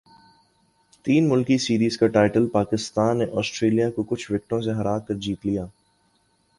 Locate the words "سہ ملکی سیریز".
1.05-1.97